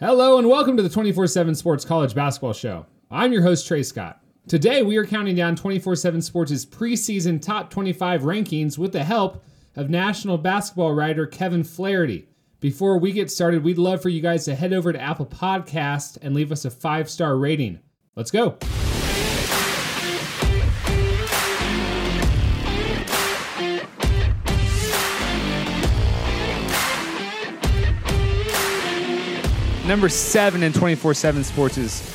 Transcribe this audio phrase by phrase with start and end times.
[0.00, 2.84] Hello and welcome to the 24 7 Sports College Basketball Show.
[3.12, 4.20] I'm your host, Trey Scott.
[4.48, 9.44] Today we are counting down 24 7 Sports' preseason top 25 rankings with the help
[9.76, 12.26] of national basketball writer Kevin Flaherty.
[12.58, 16.18] Before we get started, we'd love for you guys to head over to Apple Podcast
[16.22, 17.78] and leave us a five star rating.
[18.16, 18.58] Let's go.
[29.94, 32.12] Number seven in 24 7 Sports'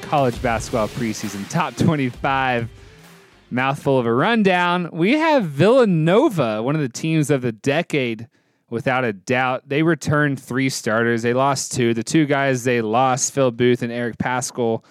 [0.00, 2.68] college basketball preseason top 25.
[3.48, 4.90] Mouthful of a rundown.
[4.92, 8.26] We have Villanova, one of the teams of the decade,
[8.70, 9.68] without a doubt.
[9.68, 11.22] They returned three starters.
[11.22, 11.94] They lost two.
[11.94, 14.82] The two guys they lost, Phil Booth and Eric Paschall,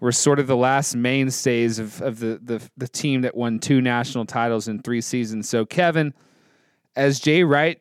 [0.00, 3.82] were sort of the last mainstays of, of the, the, the team that won two
[3.82, 5.50] national titles in three seasons.
[5.50, 6.14] So, Kevin,
[6.96, 7.78] as Jay Wright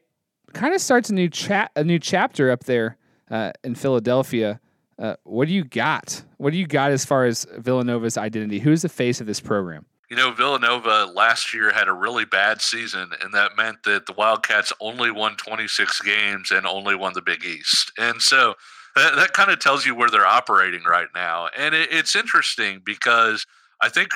[0.52, 2.98] kind of starts a new chat a new chapter up there
[3.34, 4.60] uh, in Philadelphia.
[5.00, 6.24] Uh, what do you got?
[6.38, 8.60] What do you got as far as Villanova's identity?
[8.60, 9.86] Who's the face of this program?
[10.12, 14.14] You know, Villanova last year had a really bad season, and that meant that the
[14.14, 17.92] Wildcats only won 26 games and only won the Big East.
[17.98, 18.54] And so
[18.96, 21.50] that, that kind of tells you where they're operating right now.
[21.58, 23.48] And it, it's interesting because
[23.82, 24.10] I think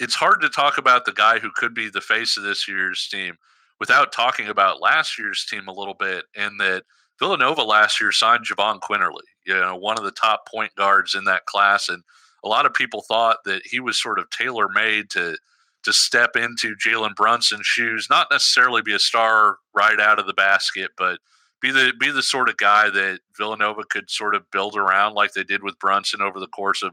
[0.00, 3.06] it's hard to talk about the guy who could be the face of this year's
[3.06, 3.36] team
[3.78, 6.82] without talking about last year's team a little bit, and that
[7.18, 11.24] Villanova last year signed Jahvon Quinerly, you know, one of the top point guards in
[11.24, 12.02] that class, and
[12.44, 15.36] a lot of people thought that he was sort of tailor made to
[15.84, 20.32] to step into Jalen Brunson's shoes, not necessarily be a star right out of the
[20.32, 21.18] basket, but
[21.60, 25.32] be the be the sort of guy that Villanova could sort of build around like
[25.32, 26.92] they did with Brunson over the course of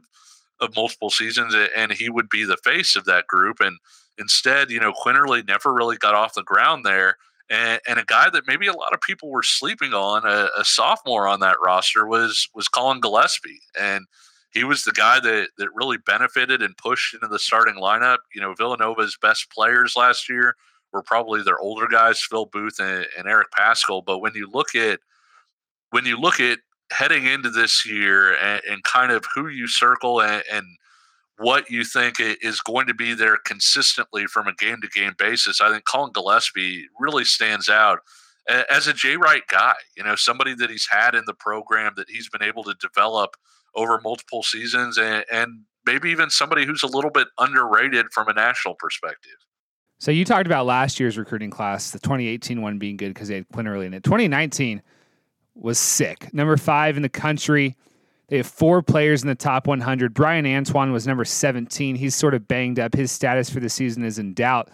[0.60, 3.60] of multiple seasons, and he would be the face of that group.
[3.60, 3.80] And
[4.20, 7.18] instead, you know, Quinerly never really got off the ground there
[7.52, 10.64] and, and a guy that maybe a lot of people were sleeping on, a, a
[10.64, 14.06] sophomore on that roster, was was Collin Gillespie, and
[14.54, 18.20] he was the guy that that really benefited and pushed into the starting lineup.
[18.34, 20.56] You know, Villanova's best players last year
[20.94, 24.04] were probably their older guys, Phil Booth and, and Eric Paschall.
[24.04, 25.00] But when you look at
[25.90, 26.60] when you look at
[26.92, 30.66] heading into this year and, and kind of who you circle and, and
[31.38, 35.60] what you think is going to be there consistently from a game to game basis.
[35.60, 38.00] I think Collin Gillespie really stands out
[38.70, 42.10] as a Jay Wright guy, you know, somebody that he's had in the program that
[42.10, 43.36] he's been able to develop
[43.76, 48.34] over multiple seasons and, and maybe even somebody who's a little bit underrated from a
[48.34, 49.32] national perspective.
[50.00, 53.36] So you talked about last year's recruiting class, the 2018 one being good because they
[53.36, 54.04] had Quinerly in it.
[54.04, 54.82] 2019
[55.54, 56.34] was sick.
[56.34, 57.76] Number five in the country.
[58.32, 60.14] They have four players in the top 100.
[60.14, 61.98] Bryan Antoine was number 17.
[61.98, 62.96] He's sort of banged up.
[62.96, 64.70] His status for the season is in doubt.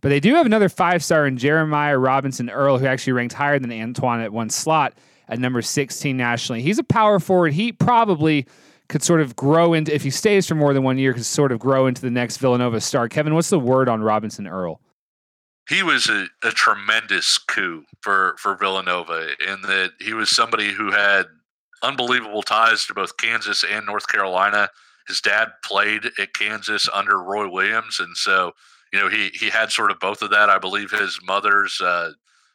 [0.00, 3.58] But they do have another five star in Jeremiah Robinson Earl, who actually ranked higher
[3.58, 4.94] than Antoine at one slot
[5.28, 6.62] at number 16 nationally.
[6.62, 7.52] He's a power forward.
[7.52, 8.46] He probably
[8.88, 11.52] could sort of grow into, if he stays for more than one year, could sort
[11.52, 13.10] of grow into the next Villanova star.
[13.10, 14.80] Kevin, what's the word on Robinson Earl?
[15.68, 20.90] He was a, a tremendous coup for, for Villanova in that he was somebody who
[20.90, 21.26] had
[21.82, 24.68] unbelievable ties to both Kansas and North Carolina.
[25.08, 28.52] His dad played at Kansas under Roy Williams, and so
[28.92, 30.48] you know he he had sort of both of that.
[30.48, 32.12] I believe his mother's uh,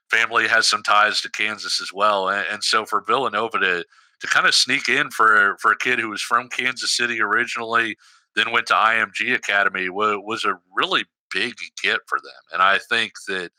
[0.10, 3.86] family has some ties to Kansas as well, and, and so for Villanova to
[4.20, 7.98] to kind of sneak in for for a kid who was from Kansas City originally,
[8.36, 12.78] then went to IMG Academy was, was a really big get for them, and I
[12.78, 13.52] think that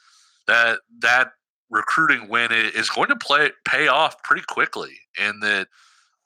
[0.47, 1.33] that that
[1.71, 5.69] recruiting win is going to play pay off pretty quickly and that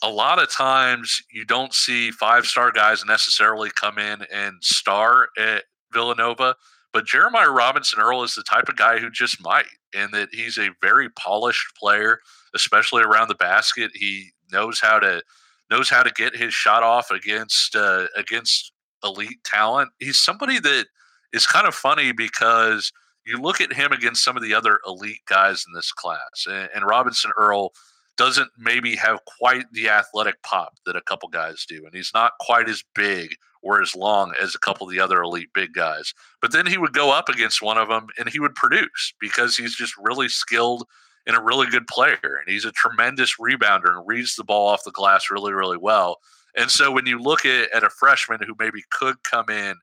[0.02, 5.28] a lot of times you don't see five star guys necessarily come in and star
[5.38, 6.56] at Villanova,
[6.92, 10.58] but Jeremiah Robinson Earl is the type of guy who just might, and that he's
[10.58, 12.18] a very polished player,
[12.54, 13.92] especially around the basket.
[13.94, 15.22] He knows how to
[15.70, 18.72] knows how to get his shot off against uh, against
[19.04, 19.90] elite talent.
[20.00, 20.86] He's somebody that
[21.32, 22.92] is kind of funny because
[23.26, 26.68] you look at him against some of the other elite guys in this class, and,
[26.74, 27.72] and Robinson Earl
[28.16, 32.32] doesn't maybe have quite the athletic pop that a couple guys do, and he's not
[32.40, 36.12] quite as big or as long as a couple of the other elite big guys.
[36.40, 39.56] But then he would go up against one of them and he would produce because
[39.56, 40.84] he's just really skilled
[41.26, 44.84] and a really good player, and he's a tremendous rebounder and reads the ball off
[44.84, 46.18] the glass really, really well.
[46.56, 49.76] And so when you look at, at a freshman who maybe could come in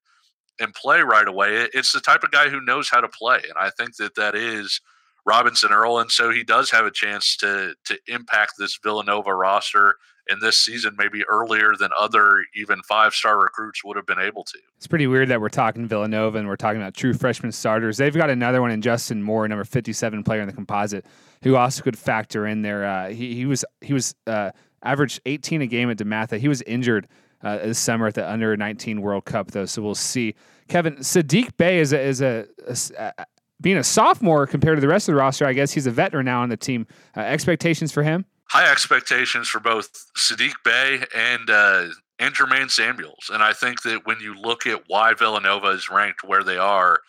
[0.59, 1.67] and play right away.
[1.73, 4.35] It's the type of guy who knows how to play, and I think that that
[4.35, 4.81] is
[5.25, 9.95] Robinson Earl, and so he does have a chance to to impact this Villanova roster
[10.29, 14.43] in this season maybe earlier than other even five star recruits would have been able
[14.43, 14.57] to.
[14.77, 17.97] It's pretty weird that we're talking Villanova and we're talking about true freshman starters.
[17.97, 21.05] They've got another one in Justin Moore, number 57 player in the composite,
[21.43, 22.85] who also could factor in there.
[22.85, 24.51] Uh, he, he was he was uh,
[24.83, 26.37] averaged 18 a game at DeMatha.
[26.37, 27.07] He was injured
[27.43, 30.35] uh, this summer at the under 19 World Cup, though, so we'll see.
[30.67, 33.25] Kevin Saddiq Bey is a, is a, a, a,
[33.61, 35.45] being a sophomore compared to the rest of the roster.
[35.45, 36.87] I guess he's a veteran now on the team.
[37.15, 38.25] Uh, expectations for him?
[38.49, 41.87] High expectations for both Saddiq Bey and uh,
[42.17, 46.23] and Jermaine Samuels, and I think that when you look at why Villanova is ranked
[46.23, 46.99] where they are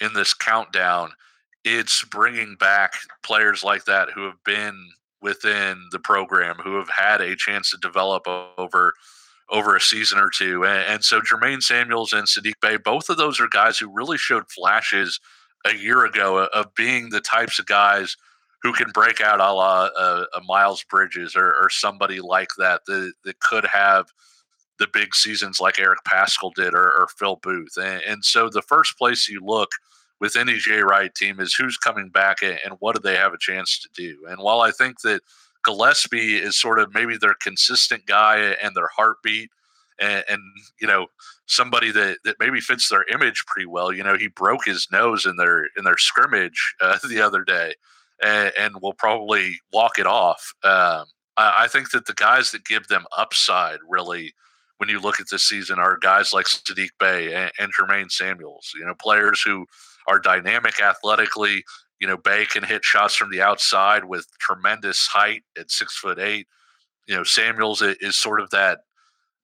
[0.00, 1.10] in this countdown,
[1.64, 2.92] it's bringing back
[3.22, 4.90] players like that who have been
[5.22, 8.26] within the program, who have had a chance to develop
[8.58, 8.94] over
[9.50, 10.64] over a season or two.
[10.64, 14.18] And, and so Jermaine Samuels and Saddiq Bey, both of those are guys who really
[14.18, 15.20] showed flashes
[15.64, 18.16] a year ago of being the types of guys
[18.62, 22.82] who can break out a la uh, a Miles Bridges or, or somebody like that,
[22.86, 24.06] that that could have
[24.78, 27.76] the big seasons like Eric Paschall did or, or Phil Booth.
[27.76, 29.68] And, and, so the first place you look
[30.20, 33.38] with any Jay Wright team is who's coming back and what do they have a
[33.38, 34.24] chance to do.
[34.26, 35.20] And while I think that
[35.64, 39.50] Gillespie is sort of maybe their consistent guy and their heartbeat,
[39.98, 40.40] and, and,
[40.80, 41.06] you know
[41.46, 43.92] somebody that, that maybe fits their image pretty well.
[43.92, 47.74] You know, he broke his nose in their in their scrimmage uh, the other day,
[48.22, 50.54] and, and, will probably walk it off.
[50.62, 54.34] Um, I, I, think that the guys that give them upside really.
[54.78, 58.72] When you look at this season, are guys like Saddiq Bey and, and Jermaine Samuels,
[58.74, 59.66] you know, players who
[60.06, 61.64] are dynamic athletically,
[62.00, 66.18] you know, Bey can hit shots from the outside with tremendous height at six foot
[66.18, 66.46] eight.
[67.06, 68.80] You know, Samuels is sort of that.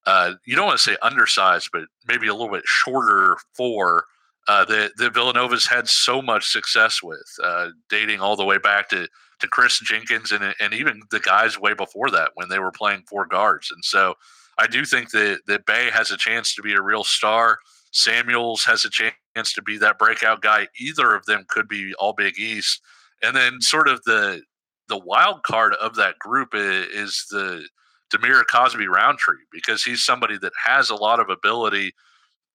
[0.06, 4.04] Uh, you don't want to say undersized, but maybe a little bit shorter for
[4.48, 9.08] uh, that Villanova's had so much success with, uh, dating all the way back to
[9.38, 13.02] to Kris Jenkins and and even the guys way before that when they were playing
[13.08, 13.70] four guards.
[13.70, 14.14] And so
[14.58, 17.58] I do think that that Bey has a chance to be a real star.
[17.96, 20.68] Samuels has a chance to be that breakout guy.
[20.78, 22.82] Either of them could be all Big East.
[23.22, 24.42] And then sort of the
[24.88, 27.66] the wild card of that group is, the
[28.14, 31.92] Dhamir Cosby Roundtree because he's somebody that has a lot of ability,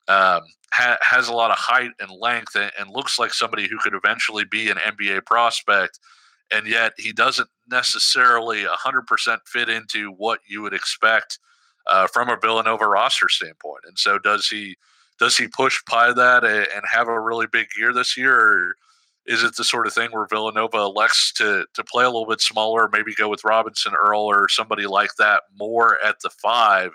[0.08, 3.80] um, ha- has a lot of height and length, and, and looks like somebody who
[3.80, 6.00] could eventually be an NBA prospect.
[6.54, 11.40] And yet he doesn't necessarily 100% fit into what you would expect
[11.88, 13.84] uh, from a Villanova roster standpoint.
[13.86, 14.78] And so, does he
[15.20, 18.36] does he push by that and have a really big year this year?
[18.36, 18.76] Or
[19.26, 22.42] is it the sort of thing where Villanova elects to to play a little bit
[22.42, 26.92] smaller, maybe go with Robinson Earl or somebody like that more at the five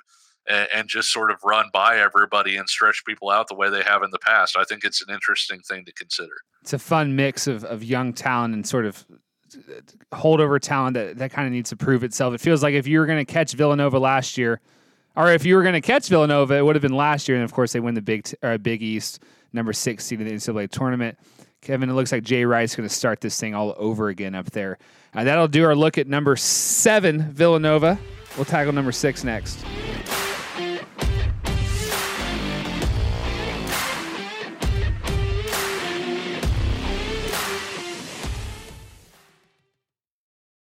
[0.49, 3.83] and, and just sort of run by everybody and stretch people out the way they
[3.83, 4.57] have in the past?
[4.57, 6.35] I think it's an interesting thing to consider.
[6.63, 9.07] It's a fun mix of, of young talent and sort of
[9.55, 12.35] uh, holdover talent that, that kind of needs to prove itself.
[12.35, 14.61] It feels like if you were going to catch Villanova last year–
[15.17, 17.37] or if you were going to catch Villanova, it would have been last year.
[17.37, 19.21] And of course, they win the Big t- uh, Big East,
[19.53, 21.19] number six seed in the NCAA tournament.
[21.63, 24.51] Kevin, it looks like Jay Wright's going to start this thing all over again up
[24.53, 24.79] there.
[25.15, 27.99] Uh, that'll do our look at number seven, Villanova.
[28.37, 29.65] We'll tackle number six next.